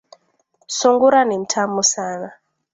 [0.67, 2.31] Sungura ni mtamu sana